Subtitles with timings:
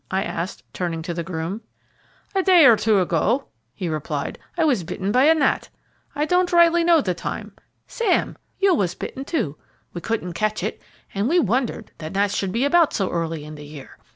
[0.09, 1.61] I asked, turning to the groom.
[2.33, 4.39] "A day or two ago," he replied.
[4.57, 5.69] "I was bitten by a gnat,
[6.15, 7.53] I don't rightly know the time.
[7.85, 9.59] Sam, you was bitten too.
[9.93, 10.81] We couldn't catch it,
[11.13, 13.99] and we wondered that gnats should be about so early in the year.